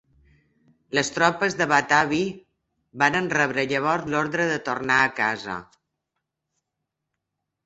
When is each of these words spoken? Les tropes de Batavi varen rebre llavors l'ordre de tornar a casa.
Les 0.99 1.11
tropes 1.17 1.57
de 1.59 1.67
Batavi 1.71 2.21
varen 3.03 3.27
rebre 3.35 3.67
llavors 3.73 4.09
l'ordre 4.15 4.49
de 4.53 4.57
tornar 4.71 4.97
a 5.03 5.13
casa. 5.21 5.61